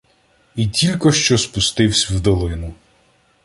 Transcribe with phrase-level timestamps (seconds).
[0.55, 2.73] І тілько що спустивсь в долину.